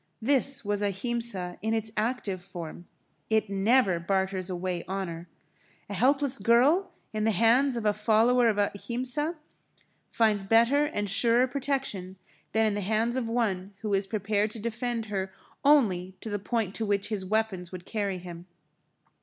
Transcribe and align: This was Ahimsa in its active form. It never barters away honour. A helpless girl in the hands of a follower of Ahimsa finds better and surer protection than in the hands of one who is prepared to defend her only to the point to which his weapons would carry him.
This 0.19 0.65
was 0.65 0.81
Ahimsa 0.81 1.59
in 1.61 1.75
its 1.75 1.91
active 1.95 2.41
form. 2.41 2.87
It 3.29 3.51
never 3.51 3.99
barters 3.99 4.49
away 4.49 4.83
honour. 4.89 5.29
A 5.91 5.93
helpless 5.93 6.39
girl 6.39 6.89
in 7.13 7.23
the 7.23 7.29
hands 7.29 7.75
of 7.77 7.85
a 7.85 7.93
follower 7.93 8.47
of 8.47 8.57
Ahimsa 8.57 9.35
finds 10.09 10.43
better 10.43 10.85
and 10.85 11.07
surer 11.07 11.45
protection 11.45 12.17
than 12.51 12.65
in 12.65 12.73
the 12.73 12.81
hands 12.81 13.15
of 13.15 13.29
one 13.29 13.75
who 13.83 13.93
is 13.93 14.07
prepared 14.07 14.49
to 14.49 14.59
defend 14.59 15.05
her 15.05 15.31
only 15.63 16.15
to 16.21 16.31
the 16.31 16.39
point 16.39 16.73
to 16.73 16.85
which 16.87 17.09
his 17.09 17.23
weapons 17.23 17.71
would 17.71 17.85
carry 17.85 18.17
him. 18.17 18.47